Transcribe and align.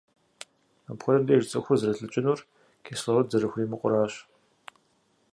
Апхуэдэм 0.91 1.23
деж 1.27 1.43
цӏыхур 1.49 1.77
зэрылӏыкӏынур- 1.81 2.39
кислород 2.85 3.27
зэрыхуримыкъуращ. 3.31 4.13